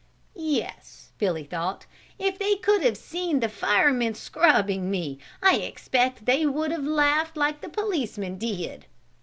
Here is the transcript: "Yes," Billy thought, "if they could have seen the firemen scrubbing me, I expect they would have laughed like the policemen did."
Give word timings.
"Yes," 0.33 1.11
Billy 1.19 1.43
thought, 1.43 1.85
"if 2.17 2.39
they 2.39 2.55
could 2.55 2.81
have 2.81 2.97
seen 2.97 3.39
the 3.39 3.47
firemen 3.47 4.15
scrubbing 4.15 4.89
me, 4.89 5.19
I 5.43 5.57
expect 5.57 6.25
they 6.25 6.43
would 6.43 6.71
have 6.71 6.85
laughed 6.87 7.37
like 7.37 7.61
the 7.61 7.69
policemen 7.69 8.39
did." 8.39 8.87